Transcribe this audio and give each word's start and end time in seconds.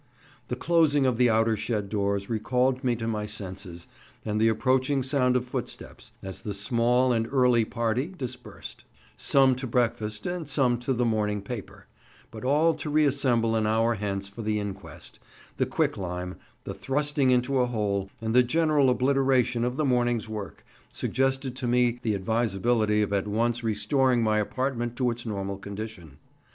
The 0.47 0.55
closing 0.55 1.05
of 1.05 1.17
the 1.17 1.29
outer 1.29 1.55
shed 1.55 1.87
doors 1.87 2.27
recalled 2.27 2.83
me 2.83 2.95
to 2.95 3.07
my 3.07 3.27
senses, 3.27 3.85
and 4.25 4.41
the 4.41 4.47
approaching 4.47 5.03
sound 5.03 5.35
of 5.35 5.45
footsteps, 5.45 6.11
as 6.23 6.41
the 6.41 6.55
"small 6.55 7.13
and 7.13 7.27
early 7.31 7.65
party" 7.65 8.07
dispersed, 8.07 8.83
some 9.15 9.53
to 9.57 9.67
breakfast 9.67 10.25
and 10.25 10.49
some 10.49 10.79
to 10.79 10.93
the 10.93 11.05
morning 11.05 11.39
paper, 11.43 11.85
but 12.31 12.43
all 12.43 12.73
to 12.73 12.89
reassemble 12.89 13.55
an 13.55 13.67
hour 13.67 13.93
hence 13.93 14.27
for 14.27 14.41
the 14.41 14.59
inquest, 14.59 15.19
the 15.57 15.67
quicklime, 15.67 16.35
the 16.63 16.73
thrusting 16.73 17.29
into 17.29 17.59
a 17.59 17.67
hole, 17.67 18.09
and 18.21 18.33
the 18.33 18.41
general 18.41 18.89
obliteration 18.89 19.63
of 19.63 19.77
the 19.77 19.85
morning's 19.85 20.27
work, 20.27 20.65
suggested 20.91 21.55
to 21.55 21.67
me 21.67 21.99
the 22.01 22.15
advisability 22.15 23.03
of 23.03 23.13
at 23.13 23.27
once 23.27 23.63
restoring 23.63 24.23
my 24.23 24.39
apartment 24.39 24.95
to 24.95 25.11
its 25.11 25.27
normal 25.27 25.59
condition. 25.59 26.17